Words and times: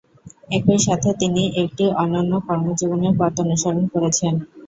একই 0.51 0.79
সাথে 0.79 1.09
তিনি 1.21 1.43
একটি 1.63 1.85
অনন্য 2.01 2.33
কর্মজীবনের 2.47 3.13
পথ 3.19 3.33
অনুসরণ 3.43 3.83
করেছেন। 3.93 4.33